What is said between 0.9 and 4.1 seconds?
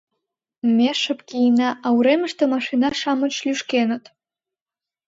шып киенна, а уремыште машина-шамыч лӱшкеныт.